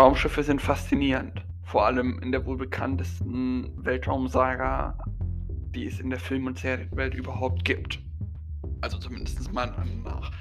Raumschiffe 0.00 0.42
sind 0.42 0.62
faszinierend. 0.62 1.44
Vor 1.62 1.84
allem 1.84 2.18
in 2.22 2.32
der 2.32 2.46
wohl 2.46 2.56
bekanntesten 2.56 3.70
Weltraumsaga, 3.84 4.96
die 5.74 5.84
es 5.84 6.00
in 6.00 6.08
der 6.08 6.18
Film- 6.18 6.46
und 6.46 6.58
Serienwelt 6.58 7.14
überhaupt 7.14 7.66
gibt. 7.66 8.00
Also 8.80 8.96
zumindest 8.96 9.52
meiner 9.52 9.76
Meinung 9.76 10.02
nach. 10.02 10.32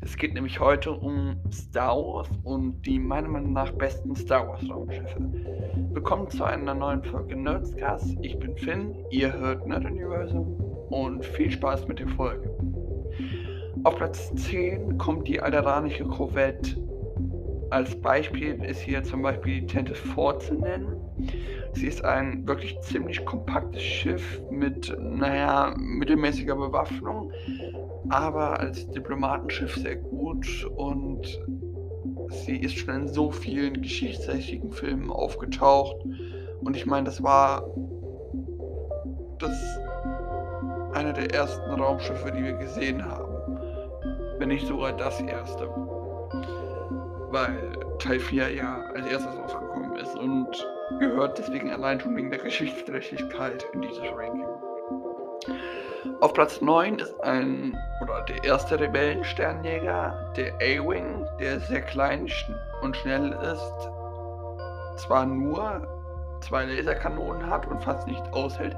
Es 0.00 0.16
geht 0.16 0.32
nämlich 0.32 0.60
heute 0.60 0.92
um 0.92 1.36
Star 1.50 1.96
Wars 1.96 2.28
und 2.44 2.82
die 2.82 3.00
meiner 3.00 3.26
Meinung 3.26 3.52
nach 3.52 3.72
besten 3.72 4.14
Star 4.14 4.46
Wars 4.46 4.62
Raumschiffe. 4.70 5.18
Willkommen 5.92 6.30
zu 6.30 6.44
einer 6.44 6.72
neuen 6.72 7.02
Folge 7.02 7.34
Nerdscast. 7.34 8.16
Ich 8.22 8.38
bin 8.38 8.56
Finn, 8.58 8.94
ihr 9.10 9.32
hört 9.32 9.66
Nerd 9.66 9.86
Universum 9.86 10.54
und 10.90 11.24
viel 11.24 11.50
Spaß 11.50 11.88
mit 11.88 11.98
der 11.98 12.08
Folge. 12.10 12.48
Auf 13.82 13.96
Platz 13.96 14.32
10 14.36 14.98
kommt 14.98 15.26
die 15.26 15.40
alderanische 15.40 16.04
Corvette 16.04 16.89
als 17.70 18.00
Beispiel 18.00 18.62
ist 18.64 18.80
hier 18.80 19.02
zum 19.04 19.22
Beispiel 19.22 19.60
die 19.60 19.66
Tente 19.66 19.94
4 19.94 20.38
zu 20.40 20.54
nennen. 20.54 20.96
Sie 21.72 21.86
ist 21.86 22.04
ein 22.04 22.46
wirklich 22.46 22.80
ziemlich 22.80 23.24
kompaktes 23.24 23.82
Schiff 23.82 24.42
mit, 24.50 24.94
naja, 24.98 25.72
mittelmäßiger 25.78 26.56
Bewaffnung, 26.56 27.30
aber 28.08 28.58
als 28.58 28.88
Diplomatenschiff 28.90 29.76
sehr 29.76 29.96
gut 29.96 30.66
und 30.76 31.40
sie 32.30 32.56
ist 32.56 32.76
schon 32.76 32.94
in 32.94 33.08
so 33.08 33.30
vielen 33.30 33.80
geschichtsträchtigen 33.80 34.72
Filmen 34.72 35.10
aufgetaucht. 35.10 35.96
Und 36.60 36.76
ich 36.76 36.86
meine, 36.86 37.04
das 37.04 37.22
war 37.22 37.64
das 39.38 39.78
einer 40.92 41.12
der 41.12 41.32
ersten 41.32 41.70
Raumschiffe, 41.70 42.32
die 42.32 42.42
wir 42.42 42.54
gesehen 42.54 43.04
haben. 43.04 43.58
Wenn 44.38 44.48
nicht 44.48 44.66
sogar 44.66 44.92
das 44.92 45.20
erste 45.20 45.68
weil 47.30 47.72
Teil 47.98 48.20
4 48.20 48.54
ja 48.54 48.82
als 48.94 49.06
erstes 49.06 49.36
rausgekommen 49.36 49.96
ist 49.96 50.16
und 50.16 50.48
gehört 50.98 51.38
deswegen 51.38 51.70
allein 51.70 52.00
schon 52.00 52.16
wegen 52.16 52.30
der 52.30 52.40
Geschichtsträchtigkeit 52.40 53.64
in 53.72 53.82
dieses 53.82 54.02
Ranking. 54.12 54.46
Auf 56.20 56.32
Platz 56.34 56.60
9 56.60 56.98
ist 56.98 57.22
ein, 57.22 57.76
oder 58.02 58.22
der 58.22 58.42
erste 58.44 58.78
Rebellensternjäger, 58.78 60.32
der 60.36 60.54
A-Wing, 60.56 61.26
der 61.38 61.60
sehr 61.60 61.82
klein 61.82 62.28
und 62.82 62.96
schnell 62.96 63.32
ist, 63.32 63.90
zwar 64.96 65.24
nur 65.26 65.86
zwei 66.40 66.64
Laserkanonen 66.64 67.48
hat 67.48 67.66
und 67.66 67.82
fast 67.82 68.06
nicht 68.06 68.22
aushält, 68.32 68.76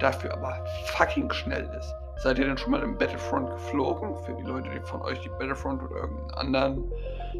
dafür 0.00 0.32
aber 0.32 0.64
fucking 0.86 1.32
schnell 1.32 1.68
ist. 1.78 1.94
Seid 2.16 2.38
ihr 2.38 2.46
denn 2.46 2.56
schon 2.56 2.70
mal 2.72 2.82
im 2.82 2.96
Battlefront 2.98 3.50
geflogen? 3.50 4.14
Für 4.24 4.34
die 4.34 4.42
Leute, 4.42 4.70
die 4.70 4.80
von 4.86 5.02
euch 5.02 5.20
die 5.20 5.28
Battlefront 5.28 5.82
oder 5.82 6.02
irgendeinen 6.02 6.34
anderen 6.34 6.92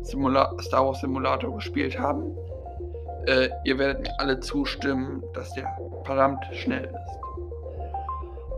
Simula 0.03 0.53
Star 0.61 0.87
Wars 0.87 1.01
Simulator 1.01 1.55
gespielt 1.55 1.99
haben. 1.99 2.37
Äh, 3.27 3.51
ihr 3.65 3.79
werdet 3.79 4.03
mir 4.03 4.13
alle 4.19 4.41
zustimmen, 4.41 5.23
dass 5.35 5.53
der 5.53 5.69
verdammt 6.05 6.45
schnell 6.53 6.87
ist. 6.87 7.23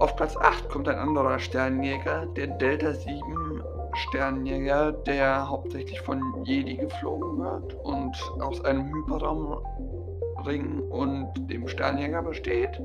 Auf 0.00 0.16
Platz 0.16 0.36
8 0.36 0.68
kommt 0.70 0.88
ein 0.88 0.98
anderer 0.98 1.38
Sternenjäger, 1.38 2.26
der 2.36 2.48
Delta 2.48 2.92
7 2.92 3.62
Sternenjäger, 3.94 4.92
der 4.92 5.48
hauptsächlich 5.48 6.00
von 6.00 6.44
Jedi 6.44 6.76
geflogen 6.76 7.38
wird 7.38 7.74
und 7.84 8.16
aus 8.40 8.64
einem 8.64 8.92
Hyperraumring 8.92 10.80
und 10.90 11.32
dem 11.48 11.68
Sternenjäger 11.68 12.22
besteht. 12.22 12.80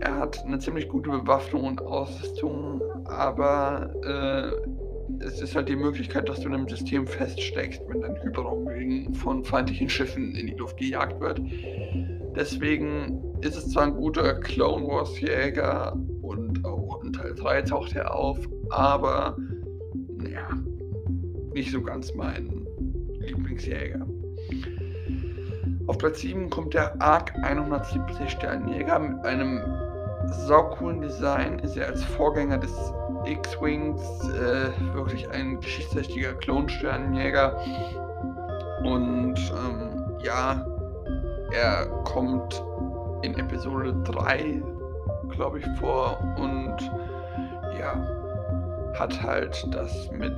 Er 0.00 0.18
hat 0.18 0.44
eine 0.44 0.58
ziemlich 0.58 0.88
gute 0.88 1.10
Bewaffnung 1.10 1.64
und 1.64 1.80
Ausrüstung, 1.80 2.82
aber 3.06 3.90
äh, 4.04 5.24
es 5.24 5.40
ist 5.40 5.54
halt 5.54 5.68
die 5.68 5.76
Möglichkeit, 5.76 6.28
dass 6.28 6.40
du 6.40 6.48
in 6.48 6.54
einem 6.54 6.68
System 6.68 7.06
feststeckst, 7.06 7.82
wenn 7.88 8.00
dein 8.00 8.22
Hyperraumring 8.22 9.14
von 9.14 9.44
feindlichen 9.44 9.88
Schiffen 9.88 10.34
in 10.34 10.46
die 10.46 10.54
Luft 10.54 10.76
gejagt 10.76 11.20
wird. 11.20 11.40
Deswegen 12.36 13.22
ist 13.40 13.56
es 13.56 13.70
zwar 13.70 13.84
ein 13.84 13.94
guter 13.94 14.34
Clone 14.40 14.86
Wars 14.86 15.20
Jäger 15.20 15.96
und 16.22 16.64
auch 16.64 17.02
in 17.04 17.12
Teil 17.12 17.34
3 17.34 17.62
taucht 17.62 17.94
er 17.94 18.14
auf, 18.14 18.38
aber 18.70 19.36
naja, 20.16 20.48
nicht 21.52 21.70
so 21.70 21.80
ganz 21.80 22.12
mein 22.14 22.66
Lieblingsjäger. 23.20 24.06
Auf 25.86 25.98
Platz 25.98 26.20
7 26.20 26.48
kommt 26.48 26.72
der 26.72 27.00
ARC 27.00 27.34
170 27.42 28.30
Sternjäger 28.30 28.98
mit 28.98 29.24
einem 29.24 29.60
saucoolen 30.46 31.02
Design 31.02 31.58
ist 31.58 31.76
er 31.76 31.88
als 31.88 32.02
Vorgänger 32.02 32.56
des 32.56 32.72
X-Wings 33.26 34.02
äh, 34.30 34.94
wirklich 34.94 35.28
ein 35.30 35.60
geschichtsträchtiger 35.60 36.32
Klonsternenjäger. 36.34 37.58
Und 38.82 39.34
ähm, 39.36 40.18
ja, 40.22 40.64
er 41.52 41.86
kommt 42.04 42.62
in 43.22 43.38
Episode 43.38 43.94
3, 44.04 44.62
glaube 45.30 45.58
ich, 45.58 45.66
vor 45.78 46.18
und 46.38 46.76
ja, 47.78 47.94
hat 48.98 49.22
halt 49.22 49.66
das 49.70 50.10
mit 50.12 50.34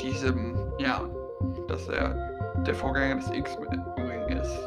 diesem, 0.00 0.72
ja, 0.78 1.02
dass 1.68 1.88
er 1.88 2.33
der 2.66 2.74
Vorgänger 2.74 3.16
des 3.16 3.30
X-Wing 3.30 4.28
ist. 4.28 4.58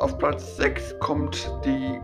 Auf 0.00 0.18
Platz 0.18 0.56
6 0.56 0.98
kommt 1.00 1.50
die, 1.64 1.98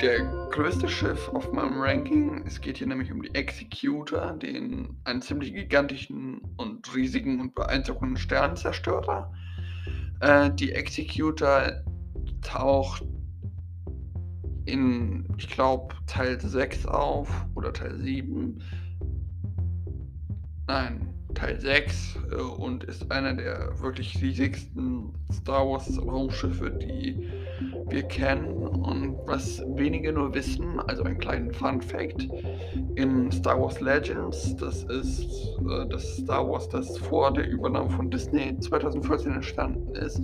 der 0.00 0.24
größte 0.50 0.88
Schiff 0.88 1.28
auf 1.30 1.50
meinem 1.52 1.80
Ranking. 1.80 2.44
Es 2.46 2.60
geht 2.60 2.78
hier 2.78 2.86
nämlich 2.86 3.10
um 3.10 3.22
die 3.22 3.34
Executor, 3.34 4.32
den 4.32 4.96
einen 5.04 5.22
ziemlich 5.22 5.52
gigantischen 5.54 6.40
und 6.56 6.94
riesigen 6.94 7.40
und 7.40 7.54
beeindruckenden 7.54 8.16
Sternenzerstörer. 8.16 9.32
Äh, 10.20 10.50
die 10.52 10.72
Executor 10.72 11.72
taucht 12.42 13.04
in, 14.66 15.26
ich 15.38 15.48
glaube, 15.48 15.94
Teil 16.06 16.40
6 16.40 16.86
auf 16.86 17.46
oder 17.54 17.72
Teil 17.72 17.96
7. 17.98 18.62
Nein, 20.68 21.15
Teil 21.36 21.60
6 21.60 22.16
äh, 22.32 22.34
und 22.36 22.84
ist 22.84 23.10
einer 23.12 23.34
der 23.34 23.70
wirklich 23.80 24.20
riesigsten 24.20 25.12
Star 25.32 25.68
Wars 25.68 26.00
Raumschiffe, 26.00 26.70
die 26.70 27.28
wir 27.88 28.02
kennen. 28.02 28.54
Und 28.56 29.18
was 29.26 29.62
wenige 29.74 30.12
nur 30.12 30.34
wissen, 30.34 30.80
also 30.80 31.04
ein 31.04 31.18
kleinen 31.18 31.52
Fun 31.52 31.80
Fact, 31.80 32.28
in 32.96 33.30
Star 33.30 33.60
Wars 33.60 33.80
Legends, 33.80 34.56
das 34.56 34.84
ist 34.84 35.58
äh, 35.60 35.86
das 35.88 36.16
Star 36.16 36.48
Wars, 36.48 36.68
das 36.70 36.96
vor 36.98 37.32
der 37.32 37.48
Übernahme 37.48 37.90
von 37.90 38.10
Disney 38.10 38.58
2014 38.58 39.32
entstanden 39.32 39.94
ist, 39.94 40.20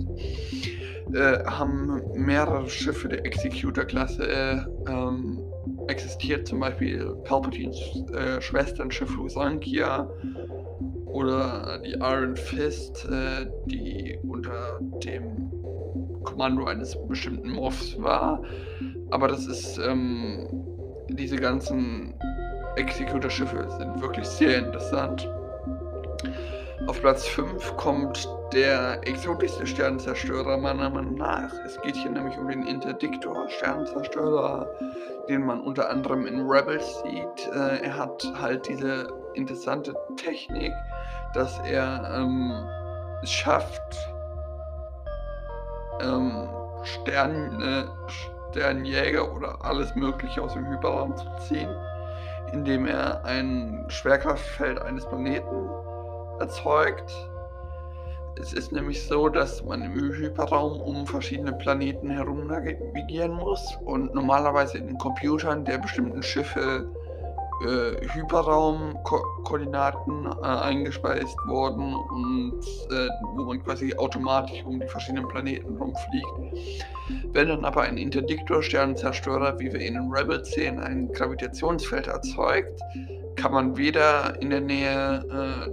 äh, 1.13 1.43
haben 1.45 2.01
mehrere 2.15 2.67
Schiffe 2.67 3.07
der 3.07 3.25
Executor-Klasse 3.25 4.67
ähm, 4.87 5.39
existiert, 5.87 6.47
zum 6.47 6.59
Beispiel 6.59 7.15
Palpatines 7.23 7.77
äh, 8.13 8.41
Schwesternschiff 8.41 9.15
Lusankia 9.15 10.09
oder 11.13 11.79
die 11.85 11.93
Iron 11.93 12.35
Fist, 12.35 13.05
äh, 13.05 13.45
die 13.65 14.19
unter 14.27 14.79
dem 15.03 15.51
Kommando 16.23 16.65
eines 16.65 16.97
bestimmten 17.07 17.51
Moffs 17.51 18.01
war. 18.01 18.41
Aber 19.11 19.27
das 19.27 19.45
ist, 19.45 19.77
ähm, 19.77 20.47
diese 21.09 21.35
ganzen 21.35 22.15
Executor-Schiffe 22.75 23.67
sind 23.77 24.01
wirklich 24.01 24.25
sehr 24.25 24.57
interessant. 24.57 25.29
Auf 26.87 26.99
Platz 26.99 27.27
5 27.27 27.77
kommt 27.77 28.27
der 28.51 28.99
exotischste 29.07 29.65
Sternenzerstörer 29.65 30.57
meiner 30.57 30.89
Meinung 30.89 31.15
nach. 31.15 31.53
Es 31.65 31.79
geht 31.81 31.95
hier 31.95 32.11
nämlich 32.11 32.37
um 32.37 32.47
den 32.47 32.65
Interdiktor 32.65 33.47
Sternenzerstörer, 33.49 34.67
den 35.29 35.45
man 35.45 35.61
unter 35.61 35.89
anderem 35.89 36.25
in 36.25 36.41
Rebels 36.41 37.01
sieht. 37.03 37.53
Äh, 37.53 37.85
er 37.85 37.97
hat 37.97 38.23
halt 38.41 38.67
diese 38.67 39.07
interessante 39.35 39.93
Technik, 40.17 40.73
dass 41.33 41.59
er 41.59 42.09
ähm, 42.15 42.53
es 43.21 43.31
schafft, 43.31 44.09
ähm, 46.01 46.47
Sterne, 46.83 47.89
Sternjäger 48.51 49.33
oder 49.33 49.63
alles 49.63 49.95
Mögliche 49.95 50.41
aus 50.41 50.53
dem 50.53 50.67
Hyperraum 50.67 51.15
zu 51.15 51.25
ziehen, 51.47 51.69
indem 52.51 52.85
er 52.85 53.23
ein 53.25 53.85
Schwerkraftfeld 53.87 54.81
eines 54.81 55.05
Planeten 55.05 55.69
erzeugt. 56.39 57.13
Es 58.39 58.51
ist 58.51 58.71
nämlich 58.71 59.05
so, 59.07 59.29
dass 59.29 59.63
man 59.63 59.83
im 59.83 59.93
Hyperraum 59.93 60.81
um 60.81 61.05
verschiedene 61.05 61.53
Planeten 61.53 62.09
herum 62.09 62.47
navigieren 62.47 63.31
muss 63.31 63.77
und 63.85 64.13
normalerweise 64.13 64.79
in 64.79 64.87
den 64.87 64.97
Computern 64.97 65.63
der 65.65 65.77
bestimmten 65.77 66.23
Schiffe 66.23 66.87
äh, 67.61 68.07
Hyperraumkoordinaten 68.13 70.25
äh, 70.25 70.45
eingespeist 70.45 71.37
worden 71.47 71.93
und 71.93 72.59
äh, 72.91 73.07
wo 73.35 73.43
man 73.43 73.63
quasi 73.63 73.93
automatisch 73.95 74.63
um 74.65 74.79
die 74.79 74.87
verschiedenen 74.87 75.27
Planeten 75.27 75.77
rumfliegt. 75.77 76.25
Wenn 77.31 77.49
dann 77.49 77.65
aber 77.65 77.83
ein 77.83 77.97
Interdiktor-Sternenzerstörer, 77.97 79.59
wie 79.59 79.71
wir 79.71 79.81
ihn 79.81 79.95
in 79.95 80.11
Rebels 80.11 80.49
sehen, 80.51 80.79
ein 80.79 81.11
Gravitationsfeld 81.11 82.07
erzeugt, 82.07 82.81
kann 83.35 83.51
man 83.51 83.77
weder 83.77 84.41
in 84.41 84.49
der 84.49 84.61
Nähe 84.61 85.23
äh, 85.29 85.69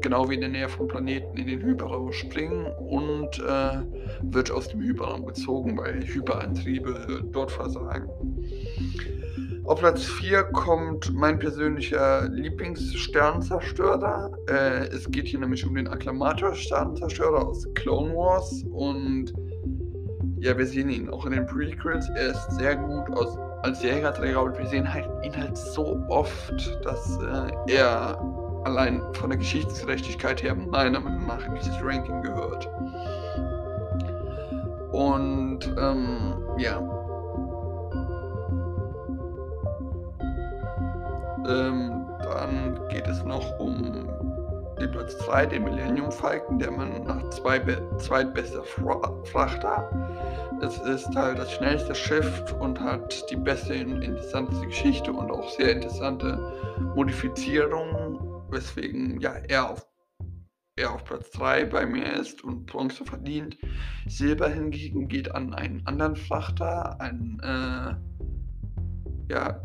genau 0.00 0.28
wie 0.28 0.34
in 0.34 0.40
der 0.40 0.50
Nähe 0.50 0.68
vom 0.68 0.88
Planeten 0.88 1.36
in 1.36 1.46
den 1.46 1.60
Hyperraum 1.60 2.12
springen 2.12 2.66
und 2.78 3.38
äh, 3.38 3.82
wird 4.22 4.50
aus 4.50 4.68
dem 4.68 4.80
Hyperraum 4.80 5.26
gezogen, 5.26 5.76
weil 5.76 6.06
Hyperantriebe 6.06 7.24
dort 7.32 7.50
versagen. 7.50 8.08
Auf 9.68 9.78
Platz 9.80 10.04
4 10.04 10.44
kommt 10.44 11.12
mein 11.12 11.38
persönlicher 11.38 12.26
Lieblingssternzerstörer. 12.30 14.32
Äh, 14.48 14.86
es 14.86 15.10
geht 15.10 15.26
hier 15.26 15.40
nämlich 15.40 15.66
um 15.66 15.74
den 15.74 15.88
Akklamator-Sternzerstörer 15.88 17.46
aus 17.46 17.68
Clone 17.74 18.14
Wars 18.14 18.64
und 18.72 19.34
ja, 20.38 20.56
wir 20.56 20.64
sehen 20.64 20.88
ihn 20.88 21.10
auch 21.10 21.26
in 21.26 21.32
den 21.32 21.44
Prequels. 21.44 22.08
Er 22.16 22.30
ist 22.30 22.50
sehr 22.52 22.76
gut 22.76 23.10
aus, 23.10 23.36
als 23.62 23.82
Jägerträger 23.82 24.42
und 24.42 24.56
wir 24.56 24.66
sehen 24.68 24.90
halt, 24.90 25.06
ihn 25.22 25.36
halt 25.36 25.58
so 25.58 26.00
oft, 26.08 26.82
dass 26.82 27.18
äh, 27.18 27.74
er 27.74 28.18
allein 28.64 29.02
von 29.12 29.28
der 29.28 29.38
Geschichtsgerechtigkeit 29.38 30.42
her 30.42 30.54
meiner 30.54 31.00
Meinung 31.00 31.26
nach 31.26 31.46
in 31.46 31.54
dieses 31.56 31.76
Ranking 31.82 32.22
gehört. 32.22 32.66
Und 34.92 35.74
ähm, 35.78 36.38
ja. 36.56 36.97
Ähm, 41.48 42.06
dann 42.22 42.80
geht 42.88 43.06
es 43.06 43.24
noch 43.24 43.58
um 43.58 44.08
den 44.80 44.90
Platz 44.92 45.18
2, 45.18 45.46
den 45.46 45.64
Millennium 45.64 46.12
Falcon, 46.12 46.58
der 46.58 46.70
man 46.70 47.02
nach 47.04 47.28
zwei 47.30 47.58
zweitbester 47.98 48.62
Frachter. 48.62 49.90
Es 50.62 50.78
ist 50.78 51.14
halt 51.16 51.38
das 51.38 51.52
schnellste 51.52 51.94
Schiff 51.94 52.54
und 52.60 52.80
hat 52.80 53.28
die 53.30 53.36
beste 53.36 53.74
interessante 53.74 54.54
Geschichte 54.66 55.12
und 55.12 55.30
auch 55.30 55.48
sehr 55.50 55.72
interessante 55.72 56.38
Modifizierungen 56.94 58.18
weswegen 58.50 59.20
ja 59.20 59.34
er 59.48 59.70
auf, 59.70 59.86
er 60.76 60.92
auf 60.92 61.04
Platz 61.04 61.30
3 61.32 61.66
bei 61.66 61.86
mir 61.86 62.12
ist 62.14 62.42
und 62.44 62.66
Bronze 62.66 63.04
verdient. 63.04 63.56
Silber 64.06 64.48
hingegen 64.48 65.08
geht 65.08 65.34
an 65.34 65.54
einen 65.54 65.86
anderen 65.86 66.16
Frachter, 66.16 67.00
einen, 67.00 67.40
äh, 67.40 67.94
ja, 69.32 69.60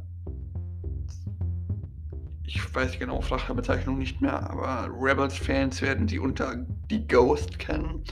ich 2.46 2.74
weiß 2.74 2.92
die 2.92 3.00
genaue 3.00 3.22
Frachterbezeichnung 3.22 3.98
nicht 3.98 4.22
mehr, 4.22 4.50
aber 4.50 4.90
Rebels-Fans 5.00 5.82
werden 5.82 6.08
sie 6.08 6.20
unter 6.20 6.66
die 6.90 7.08
Ghost 7.08 7.60
kennen. 7.60 8.04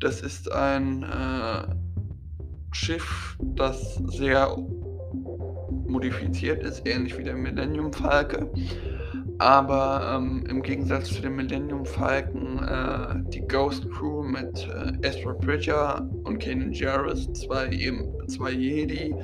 Das 0.00 0.20
ist 0.20 0.50
ein 0.52 1.02
äh, 1.02 1.74
Schiff, 2.72 3.38
das 3.40 3.94
sehr 3.94 4.56
modifiziert 5.86 6.62
ist, 6.62 6.86
ähnlich 6.86 7.16
wie 7.16 7.24
der 7.24 7.36
Millennium 7.36 7.92
Falke 7.92 8.50
aber 9.38 10.16
ähm, 10.16 10.44
im 10.48 10.62
Gegensatz 10.62 11.12
zu 11.12 11.20
dem 11.20 11.36
Millennium 11.36 11.84
Falcon, 11.84 12.58
äh, 12.58 13.30
die 13.30 13.46
Ghost 13.46 13.88
Crew 13.90 14.22
mit 14.22 14.66
äh, 14.68 15.06
Ezra 15.06 15.32
Bridger 15.32 16.08
und 16.24 16.38
Kanan 16.38 16.72
Jarrus, 16.72 17.30
zwei, 17.34 17.68
zwei 18.28 18.52
Jedi, 18.52 19.14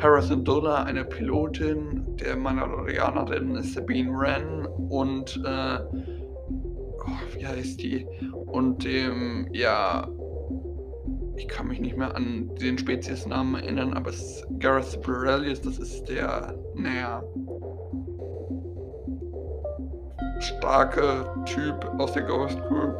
Harrison 0.00 0.44
Dulla, 0.44 0.84
eine 0.84 1.04
Pilotin, 1.04 2.16
der 2.16 2.36
Mandalorianerin 2.36 3.62
Sabine 3.62 4.10
Wren 4.12 4.66
und 4.66 5.40
äh, 5.44 5.78
oh, 7.00 7.34
wie 7.34 7.46
heißt 7.46 7.82
die? 7.82 8.06
Und 8.46 8.84
dem, 8.84 9.48
ja, 9.52 10.08
ich 11.36 11.48
kann 11.48 11.68
mich 11.68 11.80
nicht 11.80 11.96
mehr 11.96 12.14
an 12.14 12.50
den 12.60 12.78
Speziesnamen 12.78 13.60
erinnern, 13.62 13.94
aber 13.94 14.10
es 14.10 14.20
ist 14.20 14.46
Gareth 14.58 15.00
Borelius, 15.02 15.60
das 15.60 15.78
ist 15.78 16.08
der, 16.08 16.54
naja, 16.74 17.22
starke 20.40 21.26
Typ 21.44 21.84
aus 21.98 22.12
der 22.12 22.22
Ghost 22.22 22.58
Crew. 22.68 22.92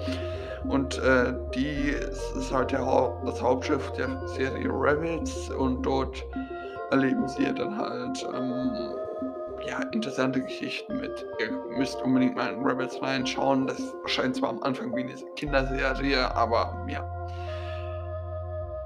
Und 0.68 0.98
äh, 0.98 1.32
die 1.54 1.94
ist 2.36 2.52
halt 2.52 2.72
der 2.72 2.80
das 3.24 3.40
Hauptschiff 3.40 3.92
der 3.92 4.26
Serie 4.26 4.68
Rebels 4.68 5.50
und 5.50 5.82
dort 5.82 6.24
erleben 6.90 7.28
sie 7.28 7.52
dann 7.54 7.76
halt 7.76 8.26
ähm, 8.34 8.94
ja, 9.66 9.80
interessante 9.92 10.40
Geschichten 10.40 10.98
mit. 11.00 11.26
Ihr 11.38 11.50
müsst 11.76 12.00
unbedingt 12.02 12.36
mal 12.36 12.52
in 12.52 12.64
Rebels 12.64 13.00
reinschauen. 13.02 13.66
Das 13.66 13.94
erscheint 14.02 14.36
zwar 14.36 14.50
am 14.50 14.62
Anfang 14.62 14.94
wie 14.94 15.02
eine 15.02 15.14
Kinderserie, 15.36 16.34
aber 16.34 16.84
ja. 16.88 17.04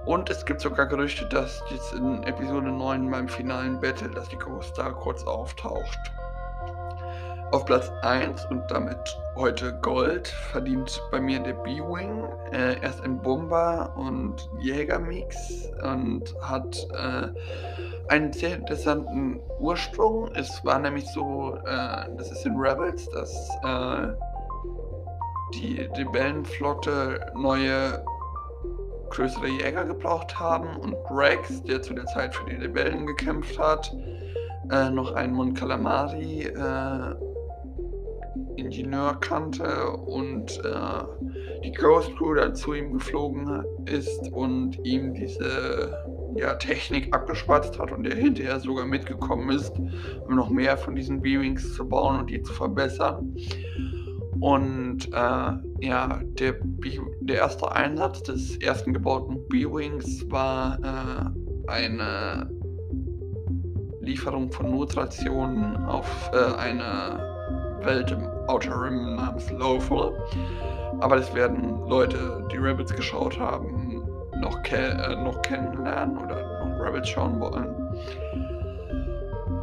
Und 0.05 0.29
es 0.31 0.45
gibt 0.45 0.61
sogar 0.61 0.87
Gerüchte, 0.87 1.27
dass 1.27 1.63
jetzt 1.71 1.93
in 1.95 2.23
Episode 2.25 2.73
9 2.73 3.09
beim 3.11 3.29
finalen 3.29 3.81
Battle, 3.81 4.09
dass 4.11 4.29
die 4.29 4.39
Ghost 4.39 4.77
da 4.77 4.91
kurz 4.91 5.25
auftaucht. 5.25 5.99
Auf 7.53 7.65
Platz 7.67 7.91
1 8.03 8.47
und 8.47 8.69
damit 8.69 8.99
heute 9.37 9.79
Gold 9.83 10.29
verdient 10.29 11.03
bei 11.11 11.21
mir 11.21 11.41
der 11.41 11.55
B-Wing. 11.55 12.25
Äh, 12.53 12.77
er 12.81 12.91
ist 12.91 13.01
ein 13.03 13.21
Bomber 13.21 13.95
und 13.97 14.49
Jägermix 14.61 15.71
und 15.83 16.35
hat 16.43 16.87
äh, 16.93 17.29
einen 18.09 18.33
sehr 18.33 18.57
interessanten 18.57 19.41
Ursprung. 19.59 20.31
Es 20.35 20.65
war 20.65 20.79
nämlich 20.79 21.07
so, 21.13 21.57
äh, 21.65 22.07
das 22.17 22.31
ist 22.31 22.45
in 22.45 22.57
Rebels, 22.57 23.09
dass 23.11 23.51
äh, 23.65 24.09
die 25.55 25.81
Rebellenflotte 25.97 27.33
neue 27.35 28.05
größere 29.11 29.49
Jäger 29.49 29.85
gebraucht 29.85 30.39
haben 30.39 30.77
und 30.77 30.95
Rex, 31.11 31.63
der 31.65 31.83
zu 31.83 31.95
der 31.95 32.07
Zeit 32.07 32.35
für 32.35 32.49
die 32.49 32.57
Rebellen 32.57 33.07
gekämpft 33.07 33.59
hat, 33.59 33.95
äh, 34.71 34.91
noch 34.91 35.13
einen 35.15 35.35
Mon 35.35 35.53
Calamari 35.53 36.45
äh, 36.45 37.32
Ingenieur 38.57 39.19
kannte 39.21 39.91
und 39.91 40.59
äh, 40.65 41.63
die 41.65 41.73
Ghost 41.73 42.15
Crew 42.17 42.35
dann 42.35 42.55
zu 42.55 42.75
ihm 42.75 42.93
geflogen 42.93 43.65
ist 43.87 44.33
und 44.33 44.79
ihm 44.85 45.15
diese 45.15 45.97
ja, 46.37 46.55
Technik 46.55 47.15
abgespatzt 47.15 47.79
hat 47.79 47.93
und 47.93 48.07
er 48.07 48.17
hinterher 48.17 48.59
sogar 48.61 48.87
mitgekommen 48.87 49.51
ist, 49.51 49.73
um 50.27 50.35
noch 50.35 50.51
mehr 50.51 50.77
von 50.77 50.95
diesen 50.95 51.21
B-Wings 51.21 51.75
zu 51.75 51.89
bauen 51.89 52.21
und 52.21 52.31
die 52.31 52.43
zu 52.43 52.53
verbessern. 52.53 53.35
Und 54.41 55.09
äh, 55.13 55.53
ja, 55.87 56.21
der, 56.39 56.57
der 57.21 57.37
erste 57.37 57.71
Einsatz 57.71 58.23
des 58.25 58.57
ersten 58.57 58.93
gebauten 58.93 59.47
B-Wings 59.49 60.29
war 60.31 60.79
äh, 60.83 61.71
eine 61.71 62.51
Lieferung 64.01 64.51
von 64.51 64.71
Notrationen 64.73 65.77
auf 65.77 66.31
äh, 66.33 66.57
eine 66.59 67.81
Welt 67.85 68.11
im 68.11 68.32
Outer 68.49 68.83
Rim 68.83 69.17
namens 69.17 69.51
Lawful. 69.51 70.13
Aber 71.01 71.17
das 71.17 71.35
werden 71.35 71.87
Leute, 71.89 72.47
die 72.53 72.57
Rebels 72.57 72.95
geschaut 72.95 73.39
haben, 73.39 74.05
noch, 74.41 74.63
ke 74.63 74.77
äh, 74.77 75.17
noch 75.23 75.41
kennenlernen 75.43 76.19
oder 76.19 76.67
noch 76.67 76.85
Rebels 76.85 77.09
schauen 77.09 77.41
wollen. 77.41 77.75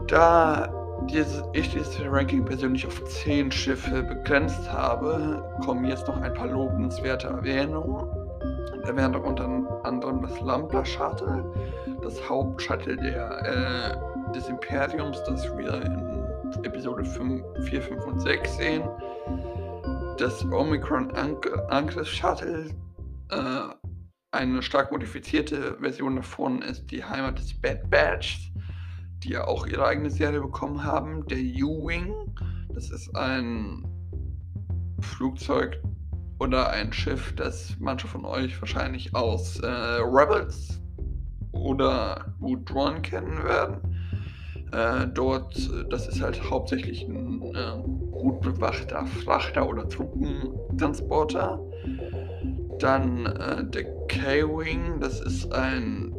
Da 0.08 0.70
dieses, 1.08 1.44
ich 1.54 1.72
dieses 1.72 2.00
Ranking 2.06 2.46
persönlich 2.46 2.86
auf 2.86 3.04
10 3.06 3.52
Schiffe 3.52 4.04
begrenzt 4.04 4.72
habe, 4.72 5.44
kommen 5.64 5.86
jetzt 5.86 6.08
noch 6.08 6.22
ein 6.22 6.34
paar 6.34 6.48
lobenswerte 6.48 7.28
Erwähnungen. 7.28 8.08
Da 8.86 8.96
wären 8.96 9.16
unter 9.16 9.46
anderem 9.84 10.22
das 10.22 10.40
Lambda 10.42 10.84
Shuttle, 10.86 11.44
das 12.02 12.30
Hauptshuttle 12.30 12.94
äh, 12.94 14.34
des 14.34 14.48
Imperiums, 14.50 15.22
das 15.26 15.46
wir 15.58 15.74
in 15.82 16.19
Episode 16.58 17.06
5, 17.06 17.44
4, 17.70 17.82
5 17.82 18.06
und 18.06 18.20
6 18.20 18.58
sehen. 18.58 18.84
Das 20.18 20.44
Omicron 20.46 21.12
Angriff 21.12 22.08
Shuttle, 22.08 22.70
äh, 23.30 23.70
eine 24.32 24.62
stark 24.62 24.92
modifizierte 24.92 25.78
Version 25.80 26.16
davon 26.16 26.62
ist 26.62 26.92
die 26.92 27.04
Heimat 27.04 27.40
des 27.40 27.60
Bad 27.60 27.90
Batch, 27.90 28.52
die 29.24 29.30
ja 29.30 29.46
auch 29.48 29.66
ihre 29.66 29.86
eigene 29.86 30.10
Serie 30.10 30.42
bekommen 30.42 30.84
haben. 30.84 31.26
Der 31.28 31.40
U-Wing, 31.40 32.14
das 32.74 32.92
ist 32.92 33.16
ein 33.16 33.84
Flugzeug 35.02 35.82
oder 36.40 36.70
ein 36.70 36.94
Schiff, 36.94 37.34
das 37.36 37.76
manche 37.80 38.08
von 38.08 38.26
euch 38.26 38.60
wahrscheinlich 38.62 39.16
aus 39.16 39.60
äh, 39.60 39.68
Rebels 39.68 40.80
oder 41.52 42.34
Wood 42.40 42.72
One 42.72 43.02
kennen 43.02 43.44
werden. 43.44 43.89
Äh, 44.72 45.08
dort, 45.14 45.56
das 45.90 46.08
ist 46.08 46.22
halt 46.22 46.50
hauptsächlich 46.50 47.08
ein 47.08 47.42
äh, 47.56 47.82
gut 48.12 48.42
bewachter 48.42 49.06
Frachter 49.06 49.68
oder 49.68 49.88
Truppentransporter. 49.88 51.60
Dann 52.78 53.26
äh, 53.26 53.66
der 53.66 53.86
K-Wing, 54.08 55.00
das 55.00 55.22
ist 55.22 55.52
ein, 55.52 56.16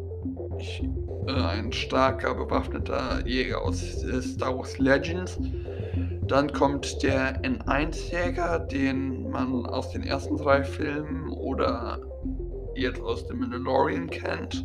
ich, 0.58 0.82
äh, 1.26 1.32
ein 1.32 1.72
starker 1.72 2.34
bewaffneter 2.34 3.26
Jäger 3.26 3.62
aus 3.62 4.02
äh, 4.02 4.20
Star 4.20 4.56
Wars 4.58 4.78
Legends. 4.78 5.38
Dann 6.26 6.52
kommt 6.52 7.02
der 7.02 7.42
N1-Jäger, 7.42 8.60
den 8.60 9.30
man 9.30 9.66
aus 9.66 9.90
den 9.90 10.02
ersten 10.02 10.36
drei 10.36 10.62
Filmen 10.62 11.30
oder 11.30 11.98
jetzt 12.74 13.00
aus 13.00 13.26
dem 13.26 13.40
Mandalorian 13.40 14.08
kennt. 14.08 14.64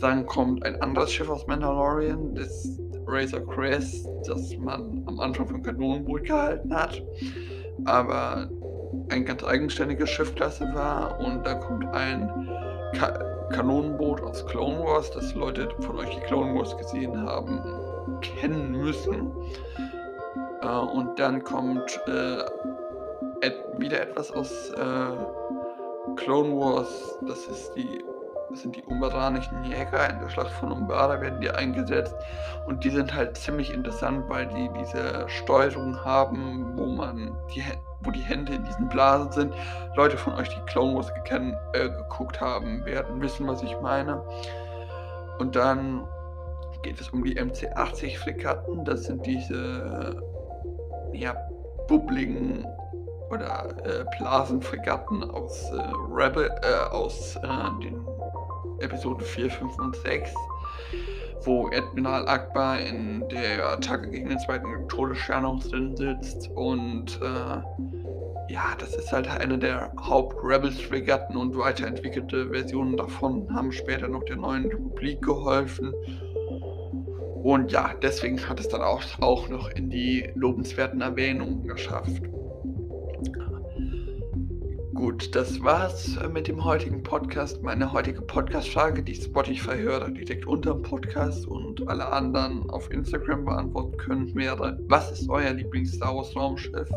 Dann 0.00 0.26
kommt 0.26 0.64
ein 0.64 0.80
anderes 0.82 1.12
Schiff 1.12 1.28
aus 1.28 1.46
Mandalorian, 1.46 2.34
das 2.34 2.78
Razor 3.08 3.46
Crest, 3.46 4.06
das 4.26 4.56
man 4.58 5.02
am 5.06 5.20
Anfang 5.20 5.48
von 5.48 5.62
Kanonenbrot 5.62 6.24
gehalten 6.24 6.74
hat. 6.74 7.02
Aber 7.84 8.48
eine 9.10 9.24
ganz 9.24 9.42
eigenständige 9.44 10.06
Schiffklasse 10.06 10.64
war 10.74 11.18
und 11.20 11.44
da 11.44 11.54
kommt 11.54 11.86
ein 11.94 12.48
Ka 12.94 13.24
Kanonenboot 13.50 14.20
aus 14.20 14.44
Clone 14.46 14.84
Wars, 14.84 15.10
das 15.10 15.34
Leute 15.34 15.70
von 15.80 15.98
euch, 15.98 16.14
die 16.14 16.20
Clone 16.26 16.54
Wars 16.54 16.76
gesehen 16.76 17.18
haben, 17.18 17.58
kennen 18.20 18.72
müssen. 18.72 19.32
Äh, 20.60 20.66
und 20.66 21.18
dann 21.18 21.42
kommt 21.42 21.98
äh, 22.06 22.40
et 23.40 23.54
wieder 23.78 24.02
etwas 24.02 24.30
aus 24.32 24.70
äh, 24.70 26.14
Clone 26.16 26.50
Wars, 26.58 27.18
das 27.26 27.46
ist 27.46 27.72
die 27.74 28.04
sind 28.54 28.76
die 28.76 28.82
umbaranischen 28.82 29.64
Jäger. 29.64 30.08
In 30.10 30.20
der 30.20 30.28
Schlacht 30.28 30.52
von 30.52 30.72
Umbara 30.72 31.20
werden 31.20 31.40
die 31.40 31.50
eingesetzt. 31.50 32.14
Und 32.66 32.84
die 32.84 32.90
sind 32.90 33.14
halt 33.14 33.36
ziemlich 33.36 33.72
interessant, 33.72 34.28
weil 34.28 34.46
die 34.46 34.70
diese 34.78 35.28
Steuerung 35.28 36.04
haben, 36.04 36.76
wo 36.76 36.86
man 36.86 37.36
die, 37.54 37.62
wo 38.00 38.10
die 38.10 38.20
Hände 38.20 38.54
in 38.54 38.64
diesen 38.64 38.88
Blasen 38.88 39.32
sind. 39.32 39.54
Leute 39.96 40.16
von 40.16 40.34
euch, 40.34 40.48
die 40.48 40.60
Clone 40.66 40.96
Wars 40.96 41.12
gekannt, 41.14 41.54
äh, 41.74 41.88
geguckt 41.88 42.40
haben, 42.40 42.84
werden 42.84 43.20
wissen, 43.20 43.46
was 43.46 43.62
ich 43.62 43.78
meine. 43.80 44.22
Und 45.38 45.54
dann 45.56 46.06
geht 46.82 47.00
es 47.00 47.10
um 47.10 47.24
die 47.24 47.34
MC-80-Fregatten. 47.34 48.84
Das 48.84 49.04
sind 49.04 49.24
diese 49.26 50.22
ja, 51.12 51.36
bubbligen 51.86 52.66
oder 53.30 53.74
äh, 53.84 54.04
Blasenfregatten 54.18 55.30
aus 55.30 55.70
äh, 55.70 55.82
Rebel, 56.10 56.50
äh, 56.62 56.90
aus 56.90 57.36
äh, 57.36 57.82
den 57.82 58.04
Episode 58.80 59.24
4, 59.24 59.50
5 59.50 59.78
und 59.78 59.96
6, 59.96 60.34
wo 61.44 61.68
Admiral 61.68 62.28
Akbar 62.28 62.80
in 62.80 63.28
der 63.28 63.66
Attacke 63.68 64.10
gegen 64.10 64.28
den 64.28 64.38
zweiten 64.38 64.88
Todesstern 64.88 65.44
auch 65.44 65.62
drin 65.62 65.96
sitzt 65.96 66.50
und 66.54 67.20
äh, 67.22 67.62
ja, 68.48 68.74
das 68.78 68.94
ist 68.94 69.12
halt 69.12 69.28
eine 69.28 69.58
der 69.58 69.92
Haupt-Rebels-Fregatten 70.00 71.36
und 71.36 71.56
weiterentwickelte 71.56 72.48
Versionen 72.48 72.96
davon 72.96 73.54
haben 73.54 73.72
später 73.72 74.08
noch 74.08 74.24
der 74.24 74.36
neuen 74.36 74.64
Republik 74.66 75.20
geholfen. 75.22 75.92
Und 77.42 77.70
ja, 77.70 77.94
deswegen 78.02 78.48
hat 78.48 78.58
es 78.58 78.68
dann 78.68 78.82
auch, 78.82 79.02
auch 79.20 79.48
noch 79.48 79.70
in 79.70 79.90
die 79.90 80.30
lobenswerten 80.34 81.00
Erwähnungen 81.02 81.66
geschafft. 81.66 82.22
Gut, 85.08 85.34
das 85.34 85.64
war's 85.64 86.18
mit 86.34 86.48
dem 86.48 86.62
heutigen 86.62 87.02
Podcast. 87.02 87.62
Meine 87.62 87.94
heutige 87.94 88.20
Podcast-Frage, 88.20 89.02
die 89.02 89.14
Spotify-Hörer 89.14 90.10
direkt 90.10 90.46
unter 90.46 90.74
dem 90.74 90.82
Podcast 90.82 91.48
und 91.48 91.88
alle 91.88 92.06
anderen 92.12 92.68
auf 92.68 92.90
Instagram 92.90 93.46
beantworten 93.46 93.96
können, 93.96 94.34
wäre: 94.34 94.78
Was 94.86 95.10
ist 95.10 95.30
euer 95.30 95.50
Lieblings-Star 95.52 96.14
Wars-Raumschiff? 96.14 96.90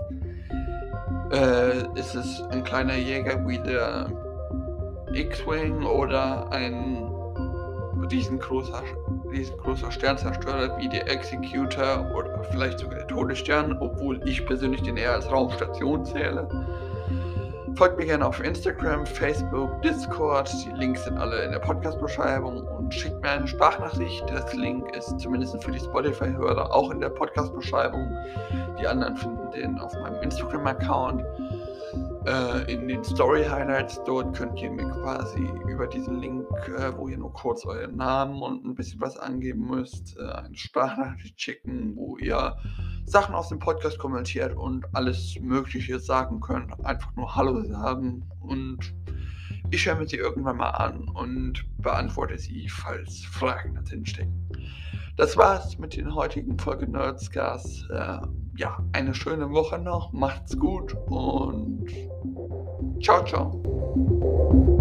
Äh, 1.32 1.98
ist 1.98 2.14
es 2.16 2.42
ein 2.50 2.66
kleiner 2.66 2.98
Jäger 2.98 3.48
wie 3.48 3.60
der 3.60 4.12
X-Wing 5.14 5.86
oder 5.86 6.52
ein 6.52 7.10
riesengroßer, 8.12 8.84
riesengroßer 9.32 9.90
Sternzerstörer 9.90 10.78
wie 10.80 10.90
der 10.90 11.10
Executor 11.10 12.12
oder 12.14 12.44
vielleicht 12.52 12.80
sogar 12.80 12.96
der 12.96 13.08
Todesstern, 13.08 13.78
obwohl 13.80 14.20
ich 14.28 14.46
persönlich 14.46 14.82
den 14.82 14.98
eher 14.98 15.14
als 15.14 15.32
Raumstation 15.32 16.04
zähle? 16.04 16.50
Folgt 17.76 17.98
mir 17.98 18.06
gerne 18.06 18.26
auf 18.26 18.44
Instagram, 18.44 19.06
Facebook, 19.06 19.82
Discord. 19.82 20.52
Die 20.66 20.72
Links 20.72 21.06
sind 21.06 21.18
alle 21.18 21.44
in 21.44 21.52
der 21.52 21.60
Podcast-Beschreibung 21.60 22.68
und 22.68 22.94
schickt 22.94 23.22
mir 23.22 23.30
eine 23.30 23.48
Sprachnachricht. 23.48 24.24
Das 24.30 24.54
Link 24.54 24.96
ist 24.96 25.20
zumindest 25.20 25.64
für 25.64 25.72
die 25.72 25.80
Spotify-Hörer 25.80 26.74
auch 26.74 26.92
in 26.92 27.00
der 27.00 27.10
Podcast-Beschreibung. 27.10 28.16
Die 28.80 28.88
anderen 28.88 29.16
finden 29.16 29.50
den 29.52 29.80
auf 29.80 29.94
meinem 29.94 30.22
Instagram-Account. 30.22 31.24
Äh, 32.26 32.74
in 32.74 32.88
den 32.88 33.04
Story 33.04 33.44
Highlights 33.44 34.02
dort 34.06 34.38
könnt 34.38 34.60
ihr 34.62 34.72
mir 34.72 34.88
quasi 34.90 35.50
über 35.68 35.88
diesen 35.88 36.20
Link, 36.20 36.46
äh, 36.78 36.96
wo 36.98 37.08
ihr 37.08 37.18
nur 37.18 37.34
kurz 37.34 37.66
euren 37.66 37.96
Namen 37.96 38.42
und 38.42 38.66
ein 38.66 38.76
bisschen 38.76 39.02
was 39.02 39.18
angeben 39.18 39.68
müsst, 39.68 40.18
äh, 40.18 40.32
eine 40.32 40.56
Sprachnachricht 40.56 41.40
schicken, 41.40 41.96
wo 41.96 42.18
ihr 42.18 42.56
Sachen 43.06 43.36
aus 43.36 43.50
dem 43.50 43.60
Podcast 43.60 43.98
kommentiert 44.00 44.56
und 44.56 44.86
alles 44.94 45.36
Mögliche 45.42 46.00
sagen 46.00 46.40
könnt. 46.40 46.74
Einfach 46.86 47.16
nur 47.16 47.36
Hallo 47.36 47.64
sagen 47.64 48.24
und 48.42 48.94
ich 49.72 49.86
höre 49.86 49.96
mir 49.96 50.08
sie 50.08 50.18
irgendwann 50.18 50.58
mal 50.58 50.70
an 50.70 51.08
und 51.10 51.64
beantworte 51.78 52.38
sie, 52.38 52.68
falls 52.70 53.24
Fragen 53.26 53.76
darin 53.76 54.06
stecken. 54.06 54.50
Das 55.18 55.38
war's 55.38 55.78
mit 55.78 55.96
den 55.96 56.14
heutigen 56.14 56.58
Folge 56.58 56.88
Nerdscast. 56.88 57.90
Äh, 57.90 58.20
ja, 58.56 58.78
eine 58.94 59.14
schöne 59.14 59.52
Woche 59.52 59.78
noch. 59.78 60.12
Macht's 60.14 60.58
gut 60.58 60.96
und 61.08 61.88
ciao, 63.02 63.24
ciao. 63.26 64.78